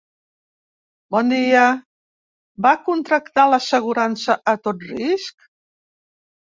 [1.15, 1.67] Bon dia,
[2.67, 5.51] va contractar la assegurança a tot risc?